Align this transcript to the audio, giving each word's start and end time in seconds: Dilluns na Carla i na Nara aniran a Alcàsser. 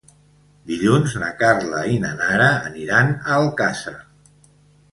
Dilluns 0.71 1.17
na 1.23 1.27
Carla 1.41 1.83
i 1.97 2.01
na 2.05 2.13
Nara 2.23 2.49
aniran 2.73 3.15
a 3.19 3.39
Alcàsser. 3.39 3.97